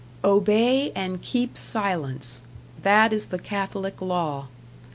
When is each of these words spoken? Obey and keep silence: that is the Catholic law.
Obey 0.23 0.91
and 0.95 1.21
keep 1.21 1.55
silence: 1.55 2.41
that 2.81 3.13
is 3.13 3.27
the 3.27 3.37
Catholic 3.37 4.01
law. 4.01 4.47